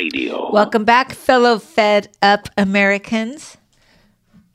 Radio. 0.00 0.50
Welcome 0.50 0.86
back, 0.86 1.12
fellow 1.12 1.58
fed 1.58 2.08
up 2.22 2.48
Americans. 2.56 3.58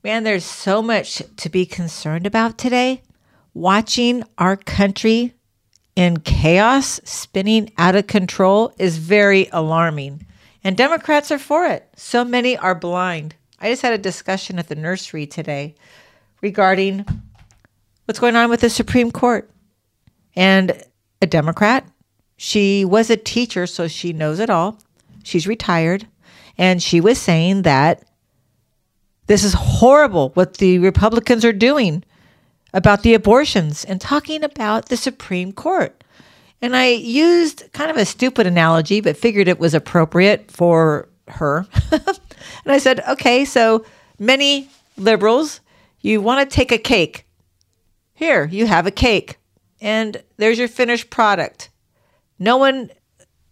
Man, 0.04 0.24
there's 0.24 0.44
so 0.44 0.82
much 0.82 1.22
to 1.38 1.50
be 1.50 1.68
concerned 1.68 2.26
about 2.26 2.58
today. 2.58 3.04
Watching 3.54 4.24
our 4.40 4.58
country 4.58 5.36
in 5.96 6.22
chaos, 6.22 7.00
spinning 7.04 7.72
out 7.78 7.96
of 7.96 8.08
control, 8.08 8.74
is 8.80 8.98
very 8.98 9.48
alarming. 9.52 10.26
And 10.64 10.76
Democrats 10.76 11.30
are 11.30 11.38
for 11.38 11.68
it. 11.68 11.88
So 11.96 12.26
many 12.26 12.58
are 12.58 12.74
blind. 12.74 13.36
I 13.60 13.70
just 13.70 13.84
had 13.84 13.94
a 13.94 14.00
discussion 14.00 14.58
at 14.58 14.68
the 14.68 14.74
nursery 14.74 15.28
today 15.28 15.76
regarding 16.42 17.06
what's 18.06 18.20
going 18.20 18.36
on 18.36 18.50
with 18.50 18.62
the 18.62 18.70
Supreme 18.72 19.12
Court. 19.12 19.48
And 20.36 20.82
a 21.22 21.28
Democrat, 21.28 21.88
she 22.36 22.84
was 22.84 23.12
a 23.12 23.16
teacher, 23.16 23.68
so 23.68 23.88
she 23.88 24.12
knows 24.12 24.40
it 24.40 24.50
all. 24.50 24.80
She's 25.26 25.48
retired. 25.48 26.08
And 26.58 26.82
she 26.82 27.02
was 27.02 27.20
saying 27.20 27.64
that 27.64 28.04
this 29.28 29.44
is 29.44 29.54
horrible 29.54 30.30
what 30.36 30.58
the 30.58 30.80
Republicans 30.80 31.44
are 31.44 31.52
doing 31.52 32.04
about 32.74 33.02
the 33.02 33.14
abortions 33.14 33.84
and 33.84 34.00
talking 34.00 34.44
about 34.44 34.88
the 34.88 34.98
Supreme 34.98 35.52
Court. 35.52 36.04
And 36.62 36.76
I 36.76 36.90
used 36.90 37.64
kind 37.74 37.90
of 37.90 37.98
a 37.98 38.06
stupid 38.06 38.46
analogy, 38.46 39.02
but 39.02 39.18
figured 39.18 39.48
it 39.48 39.60
was 39.60 39.74
appropriate 39.74 40.52
for 40.52 41.10
her. 41.28 41.66
and 41.92 42.20
I 42.68 42.78
said, 42.78 43.02
okay, 43.10 43.46
so 43.46 43.84
many 44.20 44.70
liberals, 44.96 45.60
you 46.02 46.22
want 46.22 46.48
to 46.48 46.56
take 46.56 46.72
a 46.72 46.78
cake. 46.78 47.26
Here, 48.14 48.46
you 48.46 48.68
have 48.68 48.88
a 48.88 48.92
cake, 48.92 49.38
and 49.82 50.22
there's 50.38 50.58
your 50.58 50.70
finished 50.70 51.10
product. 51.10 51.70
No 52.40 52.58
one, 52.58 52.92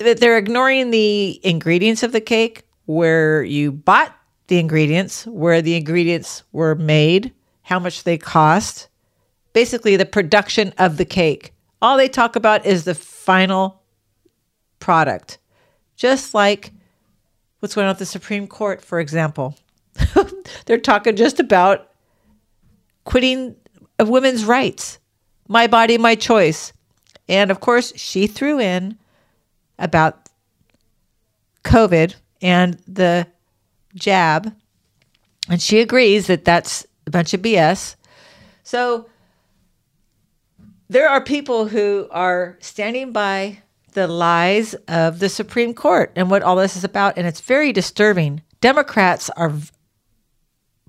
they're 0.03 0.38
ignoring 0.38 0.91
the 0.91 1.40
ingredients 1.43 2.04
of 2.04 2.12
the 2.12 2.21
cake, 2.21 2.63
where 2.85 3.43
you 3.43 3.71
bought 3.71 4.15
the 4.48 4.59
ingredients, 4.59 5.26
where 5.27 5.62
the 5.62 5.76
ingredients 5.76 6.43
were 6.51 6.76
made, 6.76 7.34
how 7.62 7.79
much 7.79 8.04
they 8.04 8.18
cost, 8.18 8.90
basically 9.54 9.96
the 9.96 10.05
production 10.05 10.74
of 10.77 10.98
the 10.98 11.05
cake. 11.05 11.54
All 11.81 11.98
they 11.98 12.09
talk 12.09 12.35
about 12.35 12.65
is 12.65 12.84
the 12.84 12.96
final 12.96 13.81
product. 14.79 15.37
Just 15.96 16.34
like 16.34 16.71
what's 17.59 17.76
going 17.76 17.85
on 17.85 17.91
at 17.91 17.99
the 17.99 18.05
Supreme 18.05 18.48
Court, 18.48 18.81
for 18.84 18.99
example. 18.99 19.55
They're 20.65 20.77
talking 20.77 21.15
just 21.15 21.40
about 21.40 21.90
quitting 23.05 23.55
of 23.99 24.09
women's 24.09 24.43
rights, 24.43 24.99
my 25.48 25.68
body, 25.68 25.98
my 25.98 26.15
choice. 26.15 26.74
And 27.29 27.51
of 27.51 27.59
course, 27.59 27.93
she 27.96 28.27
threw 28.27 28.59
in 28.59 28.98
about 29.79 30.29
COVID 31.63 32.16
and 32.41 32.79
the 32.88 33.27
jab. 33.96 34.54
And 35.49 35.62
she 35.62 35.80
agrees 35.80 36.27
that 36.27 36.46
that's 36.46 36.85
a 37.07 37.12
bunch 37.12 37.34
of 37.34 37.41
BS. 37.41 37.96
So 38.63 39.10
there 40.90 41.10
are 41.10 41.21
people 41.21 41.68
who 41.68 42.07
are 42.12 42.57
standing 42.62 43.12
by 43.12 43.60
the 43.93 44.07
lies 44.07 44.74
of 44.88 45.20
the 45.20 45.30
Supreme 45.30 45.74
Court 45.74 46.12
and 46.15 46.30
what 46.30 46.43
all 46.43 46.55
this 46.55 46.76
is 46.76 46.84
about. 46.84 47.18
And 47.18 47.27
it's 47.27 47.41
very 47.41 47.71
disturbing. 47.71 48.41
Democrats 48.62 49.30
are 49.32 49.49
v- 49.49 49.70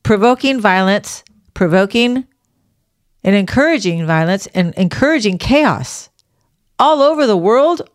provoking 0.03 0.61
violence, 0.61 1.25
provoking 1.55 2.27
and 3.23 3.35
encouraging 3.35 4.07
violence 4.07 4.47
and 4.49 4.75
encouraging 4.75 5.39
chaos 5.39 6.11
all 6.79 7.01
over 7.01 7.27
the 7.27 7.37
world, 7.37 7.89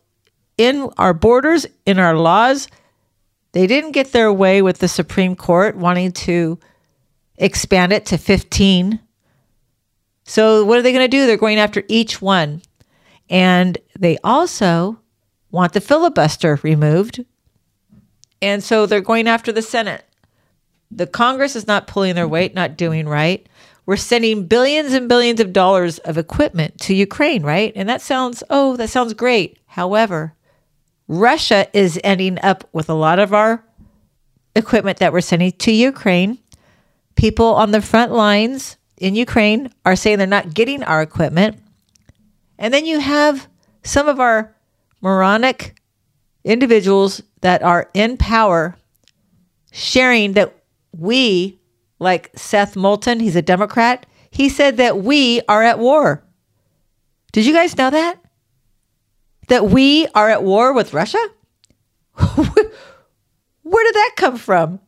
in 0.59 0.91
our 0.97 1.15
borders, 1.15 1.65
in 1.87 1.97
our 1.97 2.15
laws. 2.15 2.67
They 3.53 3.65
didn't 3.65 3.93
get 3.93 4.11
their 4.11 4.31
way 4.31 4.61
with 4.61 4.77
the 4.77 4.87
Supreme 4.87 5.35
Court 5.35 5.75
wanting 5.75 6.11
to 6.11 6.59
expand 7.39 7.93
it 7.93 8.05
to 8.07 8.17
15 8.19 8.99
so, 10.29 10.63
what 10.63 10.77
are 10.77 10.83
they 10.83 10.91
going 10.91 11.03
to 11.03 11.07
do? 11.07 11.25
They're 11.25 11.37
going 11.37 11.57
after 11.57 11.81
each 11.87 12.21
one. 12.21 12.61
And 13.31 13.79
they 13.97 14.19
also 14.23 14.99
want 15.49 15.73
the 15.73 15.81
filibuster 15.81 16.59
removed. 16.61 17.25
And 18.39 18.63
so 18.63 18.85
they're 18.85 19.01
going 19.01 19.27
after 19.27 19.51
the 19.51 19.63
Senate. 19.63 20.05
The 20.91 21.07
Congress 21.07 21.55
is 21.55 21.65
not 21.65 21.87
pulling 21.87 22.13
their 22.13 22.27
weight, 22.27 22.53
not 22.53 22.77
doing 22.77 23.07
right. 23.07 23.49
We're 23.87 23.97
sending 23.97 24.45
billions 24.45 24.93
and 24.93 25.09
billions 25.09 25.39
of 25.39 25.51
dollars 25.51 25.97
of 25.97 26.19
equipment 26.19 26.79
to 26.81 26.93
Ukraine, 26.93 27.41
right? 27.41 27.73
And 27.75 27.89
that 27.89 28.03
sounds, 28.03 28.43
oh, 28.51 28.77
that 28.77 28.91
sounds 28.91 29.15
great. 29.15 29.57
However, 29.65 30.35
Russia 31.09 31.65
is 31.73 31.99
ending 32.03 32.37
up 32.43 32.69
with 32.71 32.87
a 32.87 32.93
lot 32.93 33.17
of 33.17 33.33
our 33.33 33.65
equipment 34.55 34.99
that 34.99 35.11
we're 35.11 35.21
sending 35.21 35.51
to 35.51 35.71
Ukraine. 35.71 36.37
People 37.15 37.47
on 37.47 37.71
the 37.71 37.81
front 37.81 38.13
lines 38.13 38.77
in 38.97 39.15
Ukraine 39.15 39.73
are 39.85 39.95
saying 39.95 40.19
they're 40.19 40.27
not 40.27 40.53
getting 40.53 40.83
our 40.83 41.01
equipment. 41.01 41.57
And 42.59 42.71
then 42.71 42.85
you 42.85 42.99
have 42.99 43.47
some 43.83 44.07
of 44.07 44.19
our 44.19 44.55
moronic 45.01 45.81
individuals 46.43 47.23
that 47.41 47.63
are 47.63 47.89
in 47.95 48.15
power 48.15 48.77
sharing 49.71 50.33
that 50.33 50.55
we, 50.95 51.59
like 51.99 52.29
Seth 52.35 52.75
Moulton, 52.75 53.19
he's 53.19 53.35
a 53.35 53.41
Democrat, 53.41 54.05
he 54.29 54.47
said 54.47 54.77
that 54.77 54.99
we 54.99 55.41
are 55.47 55.63
at 55.63 55.79
war. 55.79 56.23
Did 57.31 57.47
you 57.47 57.53
guys 57.53 57.77
know 57.77 57.89
that? 57.89 58.19
That 59.49 59.65
we 59.65 60.07
are 60.15 60.29
at 60.29 60.43
war 60.43 60.73
with 60.73 60.93
Russia? 60.93 61.23
Where 62.15 62.55
did 63.85 63.95
that 63.95 64.13
come 64.15 64.37
from? 64.37 64.79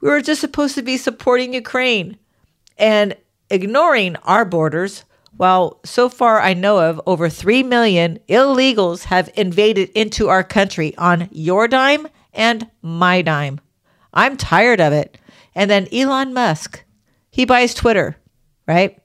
We 0.00 0.08
were 0.08 0.20
just 0.20 0.40
supposed 0.40 0.74
to 0.74 0.82
be 0.82 0.96
supporting 0.96 1.54
Ukraine. 1.54 2.18
And 2.76 3.16
ignoring 3.50 4.16
our 4.16 4.44
borders, 4.44 5.04
while 5.36 5.80
so 5.84 6.08
far 6.08 6.40
I 6.40 6.54
know 6.54 6.78
of 6.78 7.00
over 7.06 7.28
3 7.28 7.62
million 7.62 8.18
illegals 8.28 9.04
have 9.04 9.30
invaded 9.34 9.90
into 9.90 10.28
our 10.28 10.44
country 10.44 10.96
on 10.96 11.28
your 11.30 11.68
dime 11.68 12.08
and 12.32 12.68
my 12.82 13.22
dime. 13.22 13.60
I'm 14.12 14.36
tired 14.36 14.80
of 14.80 14.92
it. 14.92 15.18
And 15.54 15.70
then 15.70 15.88
Elon 15.92 16.34
Musk, 16.34 16.84
he 17.30 17.44
buys 17.44 17.74
Twitter, 17.74 18.16
right? 18.66 18.98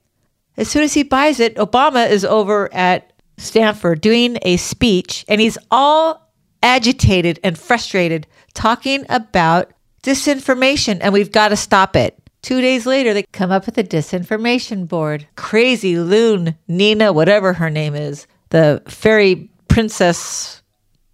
As 0.58 0.68
soon 0.68 0.84
as 0.84 0.94
he 0.94 1.03
buys 1.03 1.40
it, 1.40 1.56
Obama 1.56 2.09
is 2.09 2.25
over 2.25 2.72
at 2.74 3.12
Stanford 3.38 4.01
doing 4.01 4.38
a 4.41 4.57
speech 4.57 5.25
and 5.27 5.41
he's 5.41 5.57
all 5.71 6.31
agitated 6.61 7.39
and 7.44 7.57
frustrated 7.57 8.27
talking 8.53 9.05
about 9.09 9.71
disinformation 10.03 10.99
and 11.01 11.13
we've 11.13 11.31
got 11.31 11.49
to 11.49 11.55
stop 11.55 11.95
it. 11.95 12.17
Two 12.41 12.59
days 12.59 12.85
later, 12.85 13.13
they 13.13 13.23
come 13.31 13.51
up 13.51 13.66
with 13.66 13.77
a 13.77 13.83
disinformation 13.83 14.85
board. 14.88 15.27
Crazy 15.38 15.97
loon, 15.97 16.55
Nina, 16.67 17.13
whatever 17.13 17.53
her 17.53 17.69
name 17.69 17.95
is, 17.95 18.27
the 18.49 18.81
fairy 18.85 19.49
princess 19.69 20.61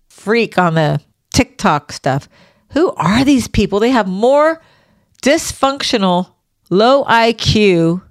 freak 0.08 0.58
on 0.58 0.74
the 0.74 1.00
TikTok 1.32 1.92
stuff. 1.92 2.28
Who 2.72 2.92
are 2.94 3.24
these 3.24 3.48
people? 3.48 3.80
They 3.80 3.92
have 3.92 4.08
more 4.08 4.62
dysfunctional, 5.22 6.34
low 6.70 7.04
IQ, 7.06 8.02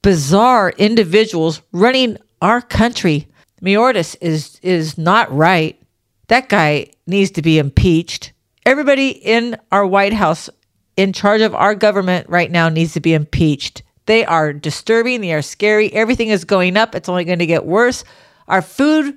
bizarre 0.00 0.70
individuals 0.78 1.62
running 1.72 2.16
our 2.40 2.60
country. 2.60 3.28
Mayorkas 3.62 4.16
is 4.20 4.58
is 4.62 4.98
not 4.98 5.32
right. 5.32 5.80
That 6.28 6.48
guy 6.48 6.86
needs 7.06 7.30
to 7.32 7.42
be 7.42 7.58
impeached. 7.58 8.32
Everybody 8.64 9.10
in 9.10 9.56
our 9.70 9.86
White 9.86 10.12
House 10.12 10.48
in 10.96 11.12
charge 11.12 11.40
of 11.40 11.54
our 11.54 11.74
government 11.74 12.28
right 12.28 12.50
now 12.50 12.68
needs 12.68 12.92
to 12.94 13.00
be 13.00 13.14
impeached. 13.14 13.82
They 14.06 14.24
are 14.24 14.52
disturbing, 14.52 15.20
they 15.20 15.32
are 15.32 15.42
scary. 15.42 15.92
Everything 15.92 16.28
is 16.28 16.44
going 16.44 16.76
up. 16.76 16.94
It's 16.94 17.08
only 17.08 17.24
going 17.24 17.38
to 17.38 17.46
get 17.46 17.64
worse. 17.64 18.04
Our 18.48 18.62
food 18.62 19.16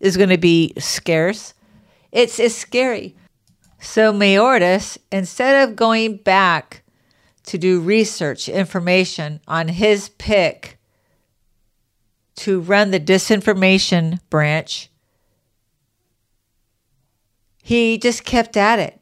is 0.00 0.16
going 0.16 0.28
to 0.28 0.38
be 0.38 0.74
scarce. 0.78 1.54
It's, 2.10 2.38
it's 2.38 2.54
scary. 2.54 3.16
So, 3.80 4.12
Mayorkas, 4.12 4.98
instead 5.10 5.68
of 5.68 5.76
going 5.76 6.18
back 6.18 6.82
to 7.44 7.58
do 7.58 7.80
research, 7.80 8.48
information 8.48 9.40
on 9.48 9.68
his 9.68 10.10
pick 10.10 10.78
to 12.36 12.60
run 12.60 12.90
the 12.90 13.00
disinformation 13.00 14.18
branch, 14.30 14.90
he 17.62 17.96
just 17.98 18.24
kept 18.24 18.56
at 18.56 18.78
it 18.78 19.00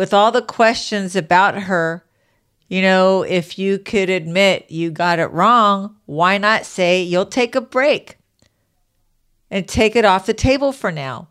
with 0.00 0.14
all 0.14 0.32
the 0.32 0.40
questions 0.40 1.14
about 1.14 1.64
her, 1.64 2.02
you 2.68 2.80
know, 2.80 3.22
if 3.22 3.58
you 3.58 3.78
could 3.78 4.08
admit 4.08 4.70
you 4.70 4.90
got 4.90 5.18
it 5.18 5.26
wrong, 5.26 5.96
why 6.06 6.38
not 6.38 6.64
say 6.64 7.02
you'll 7.02 7.26
take 7.26 7.54
a 7.54 7.60
break 7.60 8.16
and 9.50 9.68
take 9.68 9.94
it 9.94 10.06
off 10.06 10.24
the 10.24 10.32
table 10.32 10.72
for 10.72 10.90
now 10.90 11.28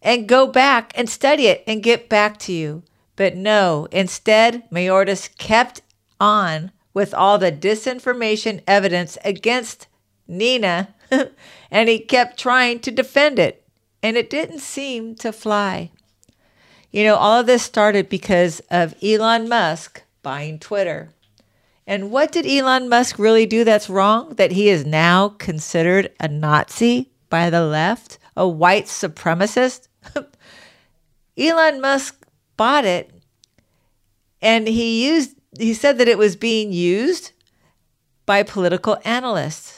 and 0.00 0.28
go 0.28 0.46
back 0.46 0.92
and 0.94 1.10
study 1.10 1.48
it 1.48 1.64
and 1.66 1.82
get 1.82 2.08
back 2.08 2.38
to 2.38 2.52
you? 2.52 2.84
But 3.16 3.34
no, 3.36 3.88
instead, 3.90 4.62
Mayorkas 4.70 5.36
kept 5.36 5.82
on 6.20 6.70
with 6.92 7.12
all 7.12 7.38
the 7.38 7.50
disinformation 7.50 8.62
evidence 8.66 9.18
against 9.24 9.88
Nina 10.26 10.94
and 11.70 11.88
he 11.88 11.98
kept 11.98 12.38
trying 12.38 12.80
to 12.80 12.90
defend 12.90 13.38
it, 13.38 13.66
and 14.02 14.16
it 14.16 14.30
didn't 14.30 14.60
seem 14.60 15.14
to 15.16 15.32
fly. 15.32 15.90
You 16.90 17.04
know, 17.04 17.16
all 17.16 17.40
of 17.40 17.46
this 17.46 17.62
started 17.62 18.08
because 18.08 18.60
of 18.70 18.94
Elon 19.02 19.48
Musk 19.48 20.02
buying 20.22 20.58
Twitter. 20.58 21.10
And 21.86 22.10
what 22.10 22.32
did 22.32 22.46
Elon 22.46 22.88
Musk 22.88 23.18
really 23.18 23.46
do 23.46 23.64
that's 23.64 23.90
wrong? 23.90 24.34
That 24.36 24.52
he 24.52 24.68
is 24.68 24.86
now 24.86 25.30
considered 25.30 26.12
a 26.18 26.28
Nazi 26.28 27.10
by 27.28 27.50
the 27.50 27.62
left, 27.62 28.18
a 28.36 28.48
white 28.48 28.86
supremacist? 28.86 29.88
Elon 31.36 31.80
Musk 31.80 32.24
bought 32.56 32.84
it 32.84 33.10
and 34.44 34.68
he 34.68 35.06
used 35.06 35.34
he 35.58 35.72
said 35.72 35.98
that 35.98 36.08
it 36.08 36.18
was 36.18 36.36
being 36.36 36.72
used 36.72 37.32
by 38.26 38.42
political 38.42 38.98
analysts. 39.04 39.73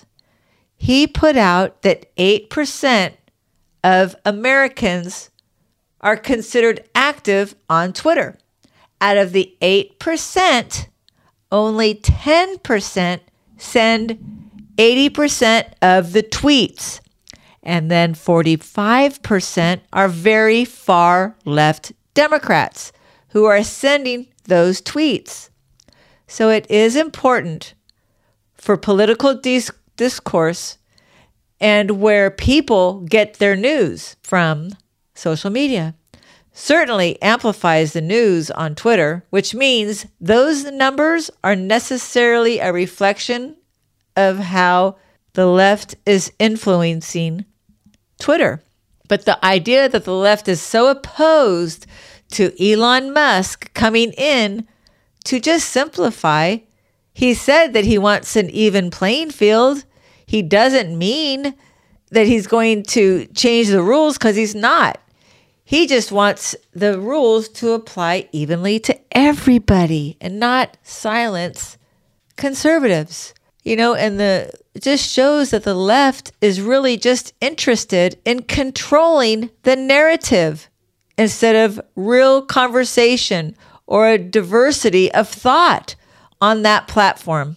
He 0.76 1.06
put 1.06 1.36
out 1.36 1.82
that 1.82 2.14
8% 2.16 3.12
of 3.82 4.16
Americans 4.24 5.30
are 6.00 6.16
considered 6.16 6.88
active 6.94 7.54
on 7.68 7.92
Twitter. 7.92 8.38
Out 9.00 9.16
of 9.16 9.32
the 9.32 9.56
8%, 9.60 10.86
only 11.50 11.94
10% 11.94 13.20
send 13.56 14.18
80% 14.76 15.72
of 15.82 16.12
the 16.12 16.22
tweets. 16.22 17.00
And 17.62 17.90
then 17.90 18.14
45% 18.14 19.80
are 19.92 20.08
very 20.08 20.64
far 20.64 21.36
left 21.44 21.92
Democrats 22.14 22.92
who 23.28 23.44
are 23.44 23.64
sending 23.64 24.28
those 24.44 24.80
tweets. 24.80 25.50
So 26.26 26.48
it 26.48 26.70
is 26.70 26.96
important 26.96 27.74
for 28.54 28.76
political 28.76 29.34
dis- 29.34 29.70
discourse 29.96 30.78
and 31.60 32.00
where 32.00 32.30
people 32.30 33.00
get 33.00 33.34
their 33.34 33.56
news 33.56 34.16
from 34.22 34.70
social 35.14 35.50
media. 35.50 35.94
Certainly 36.52 37.20
amplifies 37.20 37.92
the 37.92 38.00
news 38.00 38.50
on 38.50 38.74
Twitter, 38.74 39.24
which 39.30 39.54
means 39.54 40.06
those 40.20 40.64
numbers 40.64 41.30
are 41.44 41.56
necessarily 41.56 42.58
a 42.58 42.72
reflection 42.72 43.56
of 44.16 44.38
how 44.38 44.96
the 45.34 45.46
left 45.46 45.94
is 46.06 46.32
influencing 46.38 47.44
Twitter. 48.18 48.62
But 49.08 49.26
the 49.26 49.42
idea 49.44 49.88
that 49.88 50.04
the 50.04 50.14
left 50.14 50.48
is 50.48 50.60
so 50.60 50.88
opposed 50.88 51.86
to 52.32 52.52
Elon 52.62 53.12
Musk 53.12 53.72
coming 53.74 54.12
in 54.12 54.66
to 55.24 55.38
just 55.38 55.68
simplify, 55.68 56.58
he 57.16 57.32
said 57.32 57.72
that 57.72 57.84
he 57.84 57.96
wants 57.96 58.36
an 58.36 58.50
even 58.50 58.90
playing 58.90 59.30
field 59.30 59.84
he 60.26 60.42
doesn't 60.42 60.98
mean 60.98 61.54
that 62.10 62.26
he's 62.26 62.46
going 62.46 62.82
to 62.82 63.26
change 63.26 63.68
the 63.68 63.82
rules 63.82 64.18
because 64.18 64.36
he's 64.36 64.54
not. 64.54 65.00
He 65.64 65.86
just 65.86 66.12
wants 66.12 66.54
the 66.72 67.00
rules 67.00 67.48
to 67.50 67.72
apply 67.72 68.28
evenly 68.32 68.78
to 68.80 68.98
everybody 69.12 70.16
and 70.20 70.38
not 70.38 70.76
silence 70.82 71.78
conservatives. 72.36 73.34
You 73.64 73.76
know, 73.76 73.94
and 73.94 74.20
the 74.20 74.52
just 74.80 75.10
shows 75.10 75.50
that 75.50 75.64
the 75.64 75.74
left 75.74 76.32
is 76.40 76.60
really 76.60 76.96
just 76.96 77.32
interested 77.40 78.16
in 78.24 78.42
controlling 78.42 79.50
the 79.62 79.74
narrative 79.74 80.68
instead 81.18 81.56
of 81.56 81.80
real 81.96 82.42
conversation 82.42 83.56
or 83.86 84.08
a 84.08 84.18
diversity 84.18 85.10
of 85.12 85.28
thought 85.28 85.96
on 86.46 86.62
that 86.62 86.86
platform. 86.86 87.56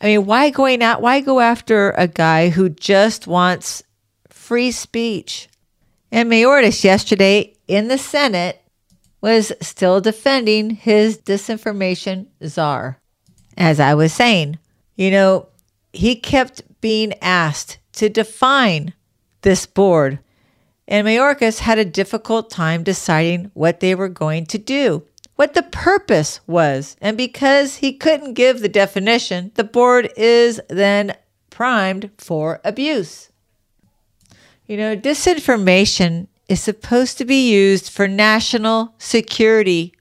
I 0.00 0.06
mean, 0.06 0.26
why 0.26 0.50
going 0.50 0.82
out? 0.82 1.00
Why 1.00 1.20
go 1.20 1.38
after 1.38 1.90
a 1.92 2.08
guy 2.08 2.48
who 2.48 2.68
just 2.68 3.28
wants 3.28 3.84
free 4.28 4.72
speech? 4.72 5.48
And 6.10 6.30
Mayorkas 6.30 6.82
yesterday 6.82 7.56
in 7.68 7.86
the 7.86 7.96
Senate 7.96 8.60
was 9.20 9.52
still 9.60 10.00
defending 10.00 10.70
his 10.70 11.18
disinformation 11.18 12.26
czar. 12.44 12.98
As 13.56 13.78
I 13.78 13.94
was 13.94 14.12
saying, 14.12 14.58
you 14.96 15.12
know, 15.12 15.46
he 15.92 16.16
kept 16.16 16.62
being 16.80 17.14
asked 17.22 17.78
to 17.92 18.08
define 18.08 18.94
this 19.42 19.64
board, 19.64 20.18
and 20.88 21.06
Mayorkas 21.06 21.60
had 21.60 21.78
a 21.78 21.84
difficult 21.84 22.50
time 22.50 22.82
deciding 22.82 23.52
what 23.54 23.78
they 23.78 23.94
were 23.94 24.08
going 24.08 24.44
to 24.46 24.58
do 24.58 25.04
what 25.36 25.54
the 25.54 25.62
purpose 25.62 26.40
was. 26.46 26.96
And 27.00 27.16
because 27.16 27.76
he 27.76 27.92
couldn't 27.92 28.34
give 28.34 28.60
the 28.60 28.68
definition, 28.68 29.52
the 29.54 29.64
board 29.64 30.10
is 30.16 30.60
then 30.68 31.16
primed 31.50 32.10
for 32.18 32.60
abuse. 32.64 33.30
You 34.66 34.76
know, 34.76 34.96
disinformation 34.96 36.28
is 36.48 36.60
supposed 36.60 37.18
to 37.18 37.24
be 37.24 37.50
used 37.50 37.90
for 37.90 38.08
national 38.08 38.94
security 38.98 39.94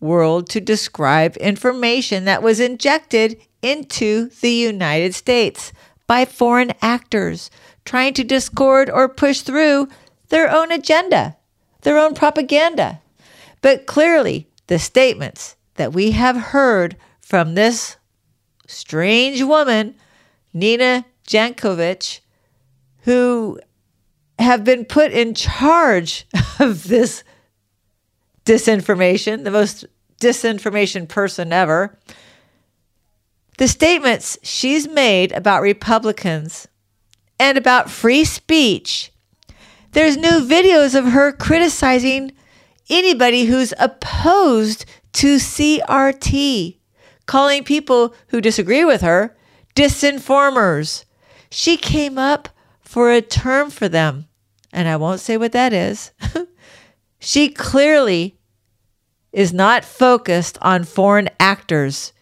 world 0.00 0.48
to 0.50 0.60
describe 0.60 1.36
information 1.38 2.24
that 2.24 2.42
was 2.42 2.60
injected 2.60 3.40
into 3.62 4.28
the 4.40 4.50
United 4.50 5.14
States 5.14 5.72
by 6.06 6.24
foreign 6.24 6.72
actors 6.82 7.50
trying 7.84 8.14
to 8.14 8.24
discord 8.24 8.90
or 8.90 9.08
push 9.08 9.40
through 9.40 9.88
their 10.28 10.50
own 10.50 10.70
agenda, 10.72 11.36
their 11.82 11.98
own 11.98 12.14
propaganda. 12.14 13.00
But 13.62 13.86
clearly, 13.86 14.48
the 14.66 14.78
statements 14.78 15.56
that 15.74 15.92
we 15.92 16.12
have 16.12 16.36
heard 16.36 16.96
from 17.20 17.54
this 17.54 17.96
strange 18.66 19.42
woman, 19.42 19.94
Nina 20.52 21.04
Jankowicz, 21.26 22.20
who 23.02 23.60
have 24.38 24.64
been 24.64 24.84
put 24.84 25.12
in 25.12 25.34
charge 25.34 26.26
of 26.60 26.88
this 26.88 27.24
disinformation, 28.44 29.44
the 29.44 29.50
most 29.50 29.84
disinformation 30.20 31.08
person 31.08 31.52
ever. 31.52 31.98
The 33.58 33.68
statements 33.68 34.38
she's 34.42 34.86
made 34.88 35.32
about 35.32 35.62
Republicans 35.62 36.68
and 37.38 37.56
about 37.56 37.90
free 37.90 38.24
speech. 38.24 39.12
There's 39.92 40.16
new 40.16 40.46
videos 40.46 40.94
of 40.94 41.06
her 41.06 41.32
criticizing 41.32 42.32
anybody 42.88 43.44
who's 43.44 43.74
opposed 43.78 44.84
to 45.14 45.36
CRT, 45.36 46.78
calling 47.26 47.64
people 47.64 48.14
who 48.28 48.40
disagree 48.40 48.84
with 48.84 49.00
her 49.00 49.36
disinformers. 49.74 51.04
She 51.50 51.76
came 51.76 52.18
up 52.18 52.48
for 52.80 53.10
a 53.10 53.20
term 53.20 53.70
for 53.70 53.88
them, 53.88 54.26
and 54.72 54.88
I 54.88 54.96
won't 54.96 55.20
say 55.20 55.36
what 55.36 55.52
that 55.52 55.72
is. 55.72 56.12
she 57.18 57.48
clearly 57.48 58.38
is 59.32 59.52
not 59.52 59.84
focused 59.84 60.56
on 60.62 60.84
foreign 60.84 61.28
actors. 61.38 62.12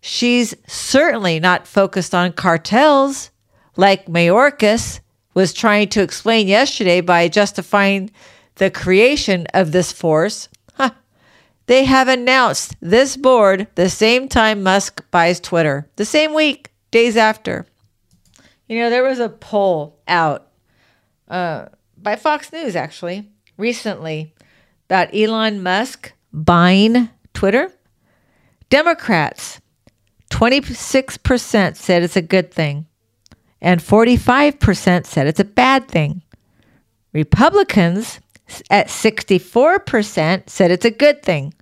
She's 0.00 0.54
certainly 0.66 1.40
not 1.40 1.66
focused 1.66 2.14
on 2.14 2.32
cartels 2.32 3.30
like 3.76 4.06
Mayorkas 4.06 5.00
was 5.34 5.52
trying 5.52 5.88
to 5.88 6.02
explain 6.02 6.48
yesterday 6.48 7.00
by 7.00 7.28
justifying 7.28 8.10
the 8.60 8.70
creation 8.70 9.46
of 9.54 9.72
this 9.72 9.90
force, 9.90 10.50
huh, 10.74 10.90
they 11.64 11.86
have 11.86 12.08
announced 12.08 12.76
this 12.82 13.16
board 13.16 13.66
the 13.74 13.88
same 13.88 14.28
time 14.28 14.62
Musk 14.62 15.02
buys 15.10 15.40
Twitter, 15.40 15.88
the 15.96 16.04
same 16.04 16.34
week, 16.34 16.70
days 16.90 17.16
after. 17.16 17.64
You 18.68 18.78
know, 18.78 18.90
there 18.90 19.02
was 19.02 19.18
a 19.18 19.30
poll 19.30 19.98
out 20.06 20.48
uh, 21.26 21.68
by 21.96 22.16
Fox 22.16 22.52
News 22.52 22.76
actually 22.76 23.30
recently 23.56 24.34
about 24.90 25.14
Elon 25.14 25.62
Musk 25.62 26.12
buying 26.30 27.08
Twitter. 27.32 27.72
Democrats, 28.68 29.58
26% 30.30 31.76
said 31.76 32.02
it's 32.02 32.14
a 32.14 32.20
good 32.20 32.52
thing, 32.52 32.84
and 33.62 33.80
45% 33.80 35.06
said 35.06 35.26
it's 35.26 35.40
a 35.40 35.44
bad 35.44 35.88
thing. 35.88 36.22
Republicans, 37.14 38.20
at 38.70 38.88
64% 38.88 40.48
said 40.48 40.70
it's 40.70 40.84
a 40.84 40.90
good 40.90 41.22
thing. 41.22 41.54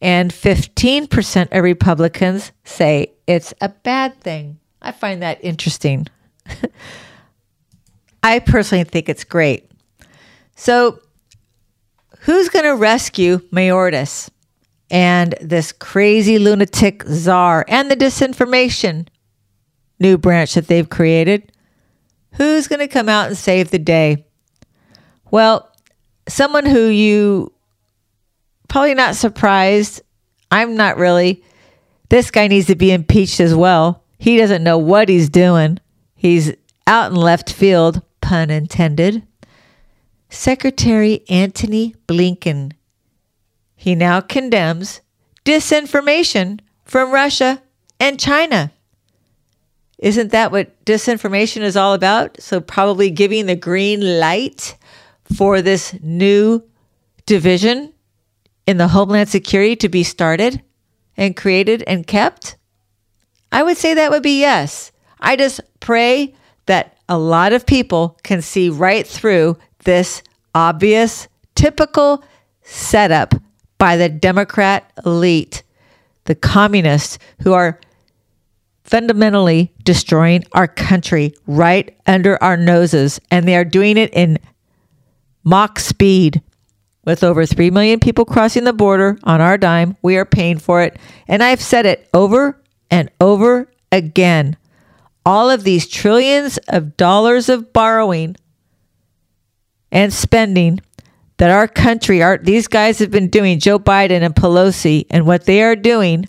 And 0.00 0.30
15% 0.30 1.56
of 1.56 1.64
Republicans 1.64 2.52
say 2.64 3.12
it's 3.26 3.54
a 3.60 3.68
bad 3.68 4.20
thing. 4.20 4.58
I 4.82 4.92
find 4.92 5.22
that 5.22 5.42
interesting. 5.42 6.06
I 8.22 8.40
personally 8.40 8.84
think 8.84 9.08
it's 9.08 9.24
great. 9.24 9.70
So, 10.54 11.00
who's 12.20 12.48
going 12.48 12.64
to 12.64 12.74
rescue 12.74 13.38
Mayorkas 13.52 14.30
and 14.90 15.34
this 15.40 15.72
crazy 15.72 16.38
lunatic 16.38 17.02
czar 17.04 17.64
and 17.68 17.90
the 17.90 17.96
disinformation 17.96 19.08
new 19.98 20.18
branch 20.18 20.54
that 20.54 20.66
they've 20.66 20.88
created? 20.88 21.52
Who's 22.32 22.68
going 22.68 22.80
to 22.80 22.88
come 22.88 23.08
out 23.08 23.28
and 23.28 23.36
save 23.36 23.70
the 23.70 23.78
day? 23.78 24.26
Well, 25.30 25.72
someone 26.28 26.66
who 26.66 26.86
you 26.86 27.52
probably 28.68 28.94
not 28.94 29.16
surprised. 29.16 30.02
I'm 30.50 30.76
not 30.76 30.96
really. 30.96 31.42
This 32.08 32.30
guy 32.30 32.46
needs 32.46 32.66
to 32.68 32.76
be 32.76 32.92
impeached 32.92 33.40
as 33.40 33.54
well. 33.54 34.02
He 34.18 34.36
doesn't 34.36 34.62
know 34.62 34.78
what 34.78 35.08
he's 35.08 35.28
doing. 35.28 35.78
He's 36.14 36.52
out 36.86 37.10
in 37.10 37.16
left 37.16 37.52
field, 37.52 38.02
pun 38.20 38.50
intended. 38.50 39.26
Secretary 40.28 41.24
Antony 41.28 41.94
Blinken 42.06 42.72
he 43.76 43.94
now 43.94 44.20
condemns 44.20 45.00
disinformation 45.44 46.58
from 46.84 47.12
Russia 47.12 47.62
and 48.00 48.18
China. 48.18 48.72
Isn't 49.98 50.32
that 50.32 50.50
what 50.50 50.84
disinformation 50.84 51.60
is 51.62 51.76
all 51.76 51.94
about? 51.94 52.40
So, 52.42 52.60
probably 52.60 53.10
giving 53.10 53.46
the 53.46 53.54
green 53.54 54.18
light 54.18 54.76
for 55.34 55.62
this 55.62 55.94
new 56.02 56.62
division 57.26 57.92
in 58.66 58.76
the 58.76 58.88
Homeland 58.88 59.28
Security 59.28 59.76
to 59.76 59.88
be 59.88 60.02
started 60.02 60.62
and 61.16 61.36
created 61.36 61.82
and 61.86 62.06
kept? 62.06 62.56
I 63.52 63.62
would 63.62 63.76
say 63.76 63.94
that 63.94 64.10
would 64.10 64.22
be 64.22 64.40
yes. 64.40 64.92
I 65.20 65.36
just 65.36 65.60
pray 65.80 66.34
that 66.66 66.98
a 67.08 67.18
lot 67.18 67.52
of 67.52 67.66
people 67.66 68.18
can 68.22 68.42
see 68.42 68.68
right 68.68 69.06
through 69.06 69.56
this 69.84 70.22
obvious, 70.54 71.28
typical 71.54 72.24
setup 72.62 73.34
by 73.78 73.96
the 73.96 74.08
Democrat 74.08 74.90
elite, 75.04 75.62
the 76.24 76.34
communists 76.34 77.18
who 77.42 77.52
are 77.52 77.78
fundamentally 78.84 79.72
destroying 79.84 80.44
our 80.52 80.68
country 80.68 81.34
right 81.46 81.96
under 82.06 82.42
our 82.42 82.56
noses. 82.56 83.20
And 83.30 83.46
they 83.46 83.56
are 83.56 83.64
doing 83.64 83.96
it 83.96 84.12
in 84.12 84.38
Mach 85.46 85.78
speed. 85.78 86.42
With 87.04 87.22
over 87.22 87.46
3 87.46 87.70
million 87.70 88.00
people 88.00 88.24
crossing 88.24 88.64
the 88.64 88.72
border 88.72 89.16
on 89.22 89.40
our 89.40 89.56
dime, 89.56 89.96
we 90.02 90.16
are 90.16 90.24
paying 90.24 90.58
for 90.58 90.82
it. 90.82 90.98
And 91.28 91.40
I've 91.40 91.62
said 91.62 91.86
it 91.86 92.08
over 92.12 92.60
and 92.90 93.10
over 93.20 93.70
again. 93.92 94.56
All 95.24 95.48
of 95.48 95.62
these 95.62 95.86
trillions 95.86 96.58
of 96.66 96.96
dollars 96.96 97.48
of 97.48 97.72
borrowing 97.72 98.36
and 99.92 100.12
spending 100.12 100.80
that 101.36 101.50
our 101.50 101.68
country, 101.68 102.24
our, 102.24 102.38
these 102.38 102.66
guys 102.66 102.98
have 102.98 103.12
been 103.12 103.28
doing, 103.28 103.60
Joe 103.60 103.78
Biden 103.78 104.22
and 104.22 104.34
Pelosi, 104.34 105.06
and 105.10 105.26
what 105.26 105.44
they 105.44 105.62
are 105.62 105.76
doing. 105.76 106.28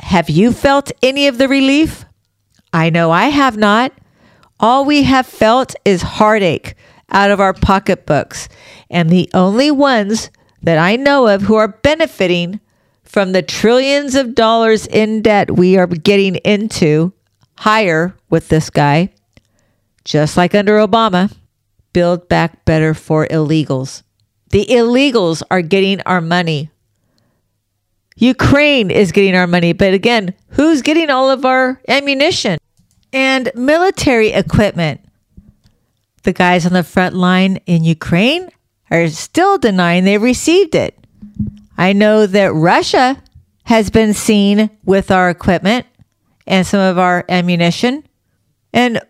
Have 0.00 0.30
you 0.30 0.52
felt 0.52 0.90
any 1.02 1.26
of 1.26 1.36
the 1.36 1.48
relief? 1.48 2.06
I 2.72 2.88
know 2.88 3.10
I 3.10 3.26
have 3.26 3.58
not. 3.58 3.92
All 4.58 4.86
we 4.86 5.02
have 5.02 5.26
felt 5.26 5.74
is 5.84 6.00
heartache 6.00 6.76
out 7.10 7.30
of 7.30 7.40
our 7.40 7.52
pocketbooks. 7.52 8.48
And 8.88 9.10
the 9.10 9.30
only 9.34 9.70
ones 9.70 10.30
that 10.62 10.78
I 10.78 10.96
know 10.96 11.26
of 11.26 11.42
who 11.42 11.54
are 11.54 11.68
benefiting 11.68 12.60
from 13.04 13.32
the 13.32 13.42
trillions 13.42 14.14
of 14.14 14.34
dollars 14.34 14.86
in 14.86 15.22
debt 15.22 15.50
we 15.50 15.76
are 15.76 15.86
getting 15.86 16.36
into 16.36 17.12
higher 17.58 18.14
with 18.28 18.48
this 18.48 18.70
guy, 18.70 19.10
just 20.04 20.36
like 20.36 20.54
under 20.54 20.78
Obama, 20.78 21.34
build 21.92 22.28
back 22.28 22.64
better 22.64 22.94
for 22.94 23.26
illegals. 23.26 24.02
The 24.50 24.66
illegals 24.66 25.42
are 25.50 25.62
getting 25.62 26.00
our 26.02 26.20
money. 26.20 26.70
Ukraine 28.16 28.90
is 28.90 29.12
getting 29.12 29.34
our 29.34 29.46
money, 29.46 29.72
but 29.72 29.94
again, 29.94 30.34
who's 30.50 30.82
getting 30.82 31.10
all 31.10 31.30
of 31.30 31.44
our 31.44 31.80
ammunition 31.88 32.58
and 33.12 33.50
military 33.54 34.28
equipment? 34.28 34.99
The 36.22 36.32
guys 36.32 36.66
on 36.66 36.72
the 36.72 36.82
front 36.82 37.14
line 37.14 37.56
in 37.66 37.84
Ukraine 37.84 38.50
are 38.90 39.08
still 39.08 39.58
denying 39.58 40.04
they 40.04 40.18
received 40.18 40.74
it. 40.74 40.96
I 41.78 41.92
know 41.92 42.26
that 42.26 42.52
Russia 42.52 43.22
has 43.64 43.88
been 43.88 44.12
seen 44.12 44.70
with 44.84 45.10
our 45.10 45.30
equipment 45.30 45.86
and 46.46 46.66
some 46.66 46.80
of 46.80 46.98
our 46.98 47.24
ammunition. 47.28 48.04
And 48.72 49.00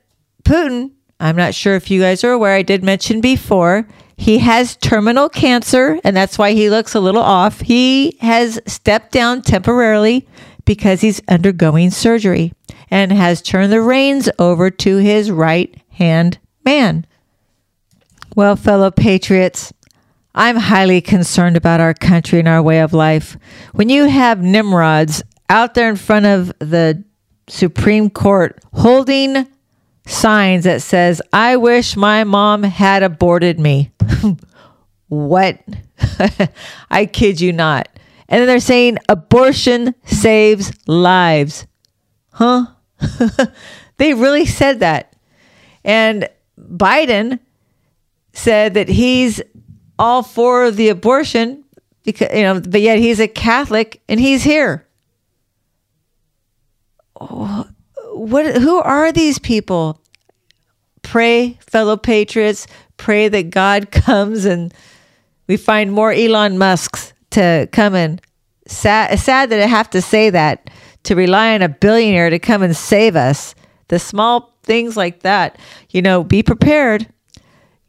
Putin, 0.45 0.93
I'm 1.19 1.37
not 1.37 1.55
sure 1.55 1.75
if 1.75 1.91
you 1.91 2.01
guys 2.01 2.23
are 2.25 2.33
aware, 2.33 2.55
I 2.55 2.63
did 2.63 2.85
mention 2.85 3.21
before, 3.21 3.89
he 4.17 4.39
has 4.39 4.77
terminal 4.77 5.31
cancer, 5.31 5.99
and 6.05 6.15
that's 6.15 6.37
why 6.37 6.53
he 6.53 6.69
looks 6.69 6.95
a 6.95 7.01
little 7.01 7.23
off. 7.23 7.61
He 7.61 8.19
has 8.21 8.61
stepped 8.67 9.13
down 9.13 9.41
temporarily 9.43 10.29
because 10.67 11.01
he's 11.01 11.23
undergoing 11.27 11.91
surgery 11.91 12.53
and 12.91 13.13
has 13.13 13.41
turned 13.41 13.73
the 13.73 13.81
reins 13.81 14.29
over 14.39 14.71
to 14.71 14.99
his 14.99 15.31
right 15.31 15.75
hand 15.89 16.39
man. 16.65 17.07
Well, 18.37 18.57
fellow 18.57 18.91
patriots, 18.91 19.73
I'm 20.35 20.57
highly 20.57 21.01
concerned 21.01 21.57
about 21.57 21.81
our 21.81 21.95
country 21.95 22.39
and 22.39 22.49
our 22.49 22.63
way 22.63 22.81
of 22.81 22.93
life. 22.93 23.37
When 23.73 23.89
you 23.89 24.07
have 24.07 24.41
Nimrods 24.41 25.23
out 25.49 25.75
there 25.75 25.91
in 25.91 25.97
front 25.97 26.27
of 26.27 26.53
the 26.61 27.05
Supreme 27.49 28.11
Court 28.11 28.59
holding 28.73 29.47
signs 30.07 30.65
that 30.65 30.83
says, 30.83 31.21
I 31.33 31.57
wish 31.57 31.97
my 31.97 32.25
mom 32.25 32.63
had 32.63 33.03
aborted 33.03 33.59
me. 33.59 33.91
what? 35.09 35.61
I 36.91 37.07
kid 37.07 37.41
you 37.41 37.53
not. 37.53 37.89
And 38.29 38.41
then 38.41 38.47
they're 38.47 38.61
saying 38.61 38.99
abortion 39.09 39.95
saves 40.05 40.73
lives. 40.87 41.67
Huh? 42.33 42.67
they 43.97 44.15
really 44.15 44.47
said 44.47 44.81
that. 44.81 45.17
And 45.85 46.29
Biden 46.69 47.39
said 48.33 48.75
that 48.75 48.89
he's 48.89 49.43
all 49.99 50.23
for 50.23 50.71
the 50.71 50.89
abortion 50.89 51.65
because 52.05 52.29
you 52.35 52.43
know, 52.43 52.61
but 52.61 52.81
yet 52.81 52.99
he's 52.99 53.21
a 53.21 53.29
Catholic 53.29 54.03
and 54.09 54.19
he's 54.19 54.43
here. 54.43 54.87
Oh, 57.21 57.69
what? 58.15 58.57
Who 58.57 58.79
are 58.79 59.13
these 59.13 59.39
people? 59.39 60.01
Pray, 61.03 61.59
fellow 61.67 61.97
patriots. 61.97 62.67
Pray 62.97 63.29
that 63.29 63.51
God 63.51 63.91
comes 63.93 64.45
and 64.45 64.73
we 65.47 65.57
find 65.57 65.93
more 65.93 66.13
Elon 66.13 66.59
Musk's 66.59 67.13
to 67.31 67.69
come 67.73 67.95
and. 67.95 68.21
Sad, 68.67 69.19
sad 69.19 69.51
that 69.51 69.61
I 69.61 69.67
have 69.67 69.91
to 69.91 70.01
say 70.01 70.31
that 70.31 70.71
to 71.03 71.17
rely 71.17 71.55
on 71.55 71.63
a 71.63 71.69
billionaire 71.69 72.31
to 72.31 72.39
come 72.39 72.63
and 72.63 72.77
save 72.77 73.17
us. 73.17 73.57
The 73.89 73.99
small 73.99 74.55
things 74.71 74.97
like 74.97 75.21
that, 75.21 75.59
you 75.91 76.01
know, 76.01 76.23
be 76.23 76.43
prepared 76.43 77.07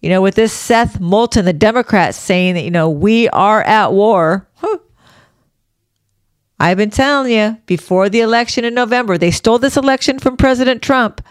you 0.02 0.10
know, 0.10 0.22
with 0.22 0.36
this 0.36 0.52
Seth 0.52 1.00
Moulton, 1.00 1.46
the 1.46 1.54
Democrats 1.54 2.18
saying 2.18 2.56
that, 2.56 2.64
you 2.64 2.72
know, 2.72 2.90
we 2.90 3.30
are 3.30 3.62
at 3.62 3.94
war. 3.94 4.48
I've 6.60 6.78
been 6.78 6.90
telling 6.90 7.32
you 7.32 7.58
before 7.68 8.10
the 8.10 8.22
election 8.22 8.66
in 8.66 8.74
November, 8.74 9.18
they 9.18 9.32
stole 9.32 9.60
this 9.60 9.78
election 9.78 10.20
from 10.20 10.38
President 10.38 10.82
Trump. 10.82 11.22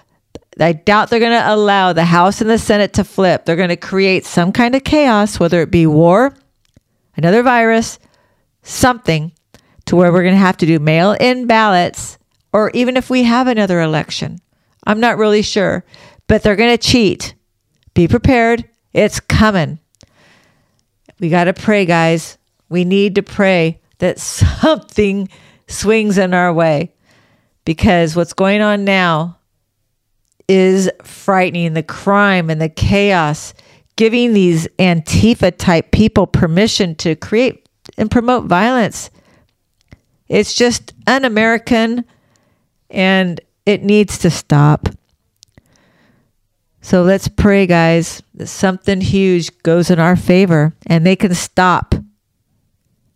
I 0.58 0.72
doubt 0.72 1.10
they're 1.10 1.20
going 1.20 1.40
to 1.40 1.54
allow 1.54 1.92
the 1.92 2.04
House 2.04 2.40
and 2.40 2.50
the 2.50 2.58
Senate 2.58 2.92
to 2.94 3.04
flip. 3.04 3.44
They're 3.44 3.56
going 3.56 3.70
to 3.70 3.76
create 3.76 4.24
some 4.24 4.52
kind 4.52 4.74
of 4.74 4.84
chaos, 4.84 5.40
whether 5.40 5.62
it 5.62 5.70
be 5.70 5.86
war, 5.86 6.34
another 7.16 7.42
virus, 7.42 7.98
something 8.62 9.32
to 9.86 9.96
where 9.96 10.12
we're 10.12 10.22
going 10.22 10.34
to 10.34 10.38
have 10.38 10.58
to 10.58 10.66
do 10.66 10.78
mail 10.78 11.12
in 11.18 11.46
ballots, 11.46 12.18
or 12.52 12.70
even 12.70 12.96
if 12.96 13.10
we 13.10 13.24
have 13.24 13.46
another 13.46 13.80
election. 13.80 14.38
I'm 14.86 15.00
not 15.00 15.18
really 15.18 15.42
sure, 15.42 15.84
but 16.26 16.42
they're 16.42 16.56
going 16.56 16.76
to 16.76 16.88
cheat. 16.88 17.34
Be 17.94 18.08
prepared. 18.08 18.68
It's 18.92 19.20
coming. 19.20 19.78
We 21.18 21.28
got 21.28 21.44
to 21.44 21.52
pray, 21.52 21.84
guys. 21.84 22.38
We 22.68 22.84
need 22.84 23.16
to 23.16 23.22
pray 23.22 23.80
that 23.98 24.18
something 24.18 25.28
swings 25.66 26.18
in 26.18 26.34
our 26.34 26.52
way 26.52 26.92
because 27.64 28.16
what's 28.16 28.32
going 28.32 28.60
on 28.60 28.84
now 28.84 29.38
is 30.48 30.90
frightening 31.04 31.74
the 31.74 31.82
crime 31.82 32.50
and 32.50 32.60
the 32.60 32.68
chaos, 32.68 33.54
giving 33.96 34.32
these 34.32 34.66
Antifa 34.78 35.56
type 35.56 35.92
people 35.92 36.26
permission 36.26 36.96
to 36.96 37.14
create 37.14 37.68
and 37.96 38.10
promote 38.10 38.46
violence. 38.46 39.10
It's 40.28 40.54
just 40.54 40.92
un 41.06 41.24
American 41.24 42.04
and 42.88 43.40
it 43.70 43.82
needs 43.82 44.18
to 44.18 44.30
stop. 44.30 44.88
So 46.82 47.02
let's 47.02 47.28
pray, 47.28 47.66
guys, 47.66 48.22
that 48.34 48.48
something 48.48 49.00
huge 49.00 49.62
goes 49.62 49.90
in 49.90 49.98
our 49.98 50.16
favor 50.16 50.74
and 50.86 51.06
they 51.06 51.16
can 51.16 51.34
stop 51.34 51.94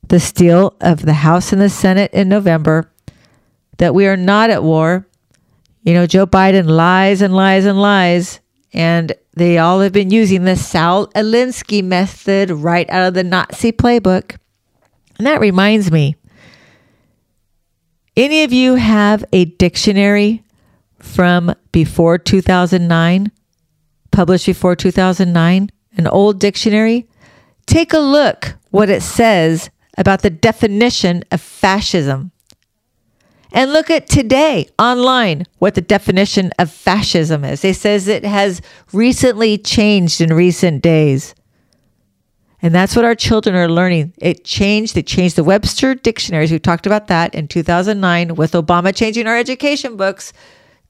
the 0.09 0.21
steal 0.21 0.77
of 0.81 1.03
the 1.03 1.15
House 1.15 1.53
and 1.53 1.61
the 1.61 1.71
Senate 1.71 2.13
in 2.13 2.29
November, 2.29 2.91
that 3.79 3.95
we 3.95 4.07
are 4.07 4.17
not 4.17 4.51
at 4.51 4.63
war. 4.63 5.09
You 5.83 5.95
know, 5.95 6.07
Joe 6.07 6.27
Biden 6.27 6.69
lies 6.69 7.21
and 7.21 7.35
lies 7.35 7.65
and 7.65 7.81
lies, 7.81 8.41
and 8.73 9.13
they 9.35 9.59
all 9.59 9.81
have 9.81 9.93
been 9.93 10.11
using 10.11 10.45
the 10.45 10.57
Saul 10.57 11.09
Alinsky 11.09 11.83
method 11.83 12.51
right 12.51 12.89
out 12.91 13.09
of 13.09 13.15
the 13.15 13.25
Nazi 13.25 13.73
playbook. 13.73 14.37
And 15.19 15.27
that 15.27 15.41
reminds 15.41 15.91
me 15.91 16.17
any 18.17 18.45
of 18.45 18.53
you 18.53 18.75
have 18.77 19.25
a 19.33 19.47
dictionary 19.47 20.44
from 21.05 21.55
before 21.73 22.19
2009? 22.19 23.31
published 24.15 24.47
before 24.47 24.77
2009, 24.77 25.71
an 25.97 26.07
old 26.07 26.39
dictionary, 26.39 27.09
take 27.67 27.93
a 27.93 27.99
look 27.99 28.55
what 28.71 28.89
it 28.89 29.03
says 29.03 29.71
about 29.99 30.23
the 30.23 30.31
definition 30.31 31.25
of 31.31 31.41
fascism. 31.41 32.31
And 33.53 33.73
look 33.73 33.91
at 33.91 34.09
today 34.09 34.69
online 34.79 35.45
what 35.59 35.75
the 35.75 35.81
definition 35.81 36.51
of 36.59 36.73
fascism 36.73 37.45
is. 37.45 37.65
It 37.65 37.77
says 37.77 38.09
it 38.09 38.25
has 38.25 38.61
recently 38.93 39.59
changed 39.59 40.21
in 40.21 40.33
recent 40.33 40.83
days. 40.83 41.35
And 42.61 42.75
that's 42.75 42.97
what 42.97 43.05
our 43.05 43.15
children 43.15 43.55
are 43.55 43.69
learning. 43.69 44.15
It 44.19 44.45
changed, 44.45 44.95
they 44.95 45.03
changed 45.03 45.37
the 45.37 45.45
Webster 45.45 45.95
dictionaries. 45.95 46.51
We 46.51 46.59
talked 46.59 46.87
about 46.87 47.09
that 47.09 47.35
in 47.35 47.47
2009 47.47 48.35
with 48.35 48.53
Obama 48.53 48.95
changing 48.95 49.27
our 49.27 49.37
education 49.37 49.97
books 49.97 50.33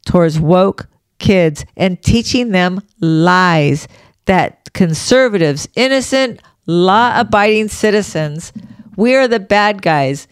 towards 0.04 0.38
woke 0.38 0.86
kids 1.18 1.64
and 1.76 2.02
teaching 2.02 2.50
them 2.50 2.80
lies 3.00 3.88
that 4.26 4.72
conservatives, 4.72 5.68
innocent, 5.74 6.40
law 6.66 7.12
abiding 7.18 7.68
citizens, 7.68 8.52
we 8.96 9.14
are 9.14 9.28
the 9.28 9.40
bad 9.40 9.82
guys. 9.82 10.28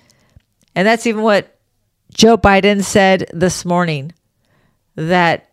And 0.74 0.86
that's 0.86 1.06
even 1.06 1.22
what 1.22 1.58
Joe 2.14 2.36
Biden 2.36 2.82
said 2.82 3.30
this 3.32 3.64
morning 3.64 4.12
that 4.96 5.50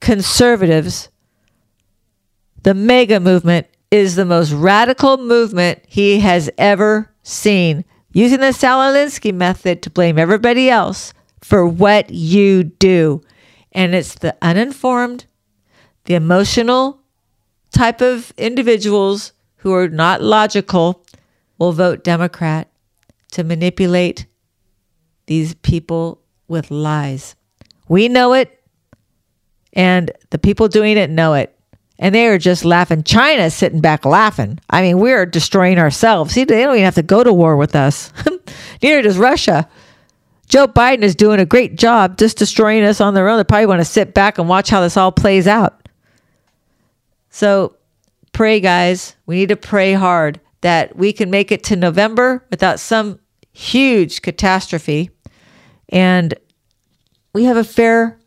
conservatives, 0.00 1.08
the 2.62 2.74
MAGA 2.74 3.20
movement, 3.20 3.66
is 3.90 4.16
the 4.16 4.24
most 4.24 4.52
radical 4.52 5.16
movement 5.16 5.80
he 5.86 6.20
has 6.20 6.50
ever 6.58 7.12
seen, 7.22 7.84
using 8.12 8.40
the 8.40 8.52
Saul 8.52 8.92
Alinsky 8.92 9.32
method 9.32 9.82
to 9.82 9.90
blame 9.90 10.18
everybody 10.18 10.68
else 10.68 11.12
for 11.40 11.66
what 11.66 12.10
you 12.10 12.64
do. 12.64 13.22
And 13.76 13.94
it's 13.94 14.14
the 14.14 14.34
uninformed, 14.40 15.26
the 16.06 16.14
emotional 16.14 17.02
type 17.70 18.00
of 18.00 18.32
individuals 18.38 19.34
who 19.56 19.74
are 19.74 19.88
not 19.88 20.22
logical 20.22 21.04
will 21.58 21.72
vote 21.72 22.02
Democrat 22.02 22.70
to 23.32 23.44
manipulate 23.44 24.24
these 25.26 25.52
people 25.56 26.22
with 26.48 26.70
lies. 26.70 27.36
We 27.86 28.08
know 28.08 28.32
it, 28.32 28.62
and 29.74 30.10
the 30.30 30.38
people 30.38 30.68
doing 30.68 30.96
it 30.96 31.10
know 31.10 31.34
it. 31.34 31.52
And 31.98 32.14
they 32.14 32.28
are 32.28 32.38
just 32.38 32.64
laughing. 32.64 33.02
China's 33.02 33.54
sitting 33.54 33.80
back 33.80 34.06
laughing. 34.06 34.58
I 34.70 34.80
mean, 34.80 34.98
we're 34.98 35.26
destroying 35.26 35.78
ourselves. 35.78 36.32
See, 36.32 36.44
they 36.44 36.62
don't 36.62 36.74
even 36.74 36.84
have 36.84 36.94
to 36.94 37.02
go 37.02 37.22
to 37.22 37.32
war 37.32 37.56
with 37.56 37.76
us. 37.76 38.10
Neither 38.82 39.02
does 39.02 39.18
Russia. 39.18 39.68
Joe 40.48 40.68
Biden 40.68 41.02
is 41.02 41.14
doing 41.14 41.40
a 41.40 41.46
great 41.46 41.76
job 41.76 42.18
just 42.18 42.38
destroying 42.38 42.84
us 42.84 43.00
on 43.00 43.14
their 43.14 43.28
own. 43.28 43.38
They 43.38 43.44
probably 43.44 43.66
want 43.66 43.80
to 43.80 43.84
sit 43.84 44.14
back 44.14 44.38
and 44.38 44.48
watch 44.48 44.70
how 44.70 44.80
this 44.80 44.96
all 44.96 45.12
plays 45.12 45.46
out. 45.46 45.88
So 47.30 47.76
pray, 48.32 48.60
guys. 48.60 49.16
We 49.26 49.36
need 49.36 49.48
to 49.48 49.56
pray 49.56 49.92
hard 49.92 50.40
that 50.60 50.96
we 50.96 51.12
can 51.12 51.30
make 51.30 51.52
it 51.52 51.64
to 51.64 51.76
November 51.76 52.44
without 52.50 52.80
some 52.80 53.20
huge 53.52 54.22
catastrophe. 54.22 55.10
And 55.88 56.34
we 57.32 57.44
have 57.44 57.56
a 57.56 57.64
fair 57.64 58.18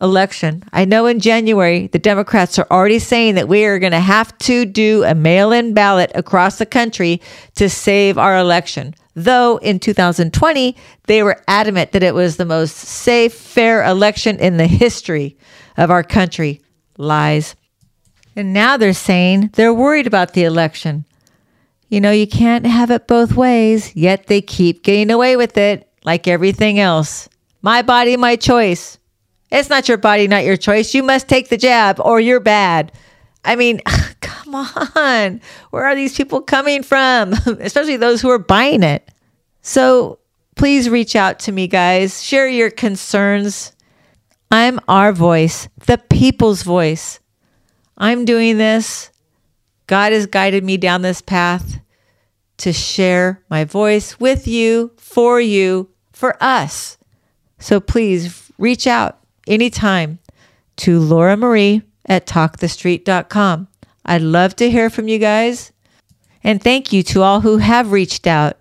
election. 0.00 0.64
I 0.72 0.84
know 0.84 1.06
in 1.06 1.20
January, 1.20 1.86
the 1.86 1.98
Democrats 1.98 2.58
are 2.58 2.66
already 2.70 2.98
saying 2.98 3.36
that 3.36 3.48
we 3.48 3.64
are 3.64 3.78
going 3.78 3.92
to 3.92 4.00
have 4.00 4.36
to 4.38 4.64
do 4.64 5.04
a 5.04 5.14
mail 5.14 5.52
in 5.52 5.74
ballot 5.74 6.10
across 6.14 6.58
the 6.58 6.66
country 6.66 7.20
to 7.54 7.70
save 7.70 8.18
our 8.18 8.36
election. 8.36 8.94
Though 9.14 9.58
in 9.58 9.78
2020, 9.78 10.76
they 11.04 11.22
were 11.22 11.42
adamant 11.46 11.92
that 11.92 12.02
it 12.02 12.14
was 12.14 12.36
the 12.36 12.44
most 12.44 12.76
safe, 12.76 13.34
fair 13.34 13.84
election 13.84 14.38
in 14.38 14.56
the 14.56 14.66
history 14.66 15.36
of 15.76 15.90
our 15.90 16.02
country. 16.02 16.62
Lies. 16.96 17.54
And 18.34 18.52
now 18.52 18.76
they're 18.76 18.94
saying 18.94 19.50
they're 19.54 19.74
worried 19.74 20.06
about 20.06 20.32
the 20.32 20.44
election. 20.44 21.04
You 21.88 22.00
know, 22.00 22.10
you 22.10 22.26
can't 22.26 22.64
have 22.64 22.90
it 22.90 23.06
both 23.06 23.34
ways, 23.34 23.94
yet 23.94 24.26
they 24.26 24.40
keep 24.40 24.82
getting 24.82 25.10
away 25.10 25.36
with 25.36 25.58
it 25.58 25.86
like 26.04 26.26
everything 26.26 26.78
else. 26.78 27.28
My 27.60 27.82
body, 27.82 28.16
my 28.16 28.36
choice. 28.36 28.98
It's 29.50 29.68
not 29.68 29.88
your 29.88 29.98
body, 29.98 30.26
not 30.26 30.44
your 30.44 30.56
choice. 30.56 30.94
You 30.94 31.02
must 31.02 31.28
take 31.28 31.50
the 31.50 31.58
jab 31.58 32.00
or 32.00 32.18
you're 32.18 32.40
bad. 32.40 32.92
I 33.44 33.56
mean, 33.56 33.82
come 34.52 34.92
on. 34.96 35.40
Where 35.70 35.84
are 35.84 35.94
these 35.94 36.16
people 36.16 36.40
coming 36.40 36.82
from? 36.82 37.32
Especially 37.60 37.96
those 37.96 38.20
who 38.20 38.30
are 38.30 38.38
buying 38.38 38.82
it. 38.82 39.10
So 39.62 40.18
please 40.56 40.88
reach 40.90 41.16
out 41.16 41.38
to 41.40 41.52
me, 41.52 41.66
guys. 41.66 42.22
Share 42.22 42.48
your 42.48 42.70
concerns. 42.70 43.72
I'm 44.50 44.80
our 44.86 45.12
voice, 45.12 45.68
the 45.86 45.98
people's 45.98 46.62
voice. 46.62 47.20
I'm 47.96 48.24
doing 48.24 48.58
this. 48.58 49.10
God 49.86 50.12
has 50.12 50.26
guided 50.26 50.64
me 50.64 50.76
down 50.76 51.02
this 51.02 51.22
path 51.22 51.80
to 52.58 52.72
share 52.72 53.42
my 53.48 53.64
voice 53.64 54.20
with 54.20 54.46
you, 54.46 54.92
for 54.96 55.40
you, 55.40 55.88
for 56.12 56.36
us. 56.42 56.98
So 57.58 57.80
please 57.80 58.52
reach 58.58 58.86
out 58.86 59.18
anytime 59.46 60.18
to 60.76 60.98
Laura 60.98 61.36
Marie 61.36 61.82
at 62.06 62.26
talkthestreet.com. 62.26 63.68
I'd 64.04 64.22
love 64.22 64.56
to 64.56 64.70
hear 64.70 64.90
from 64.90 65.08
you 65.08 65.18
guys. 65.18 65.72
And 66.44 66.62
thank 66.62 66.92
you 66.92 67.02
to 67.04 67.22
all 67.22 67.40
who 67.40 67.56
have 67.58 67.92
reached 67.92 68.26
out. 68.26 68.58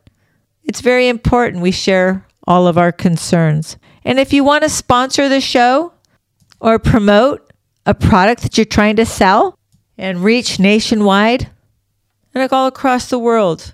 It's 0.64 0.82
very 0.82 1.08
important 1.08 1.64
we 1.64 1.72
share 1.72 2.28
all 2.48 2.68
of 2.68 2.78
our 2.78 2.92
concerns. 2.92 3.78
And 4.04 4.20
if 4.20 4.34
you 4.34 4.44
want 4.44 4.64
to 4.64 4.70
sponsor 4.70 5.30
the 5.30 5.42
show 5.42 5.94
or 6.60 6.78
promote 6.80 7.52
a 7.86 7.94
product 7.94 8.42
that 8.44 8.58
you're 8.58 8.66
trying 8.66 8.96
to 8.98 9.06
sell 9.06 9.58
and 9.98 10.24
reach 10.24 10.60
nationwide 10.60 11.50
and 12.34 12.42
like 12.42 12.54
all 12.54 12.68
across 12.68 13.10
the 13.10 13.20
world, 13.20 13.74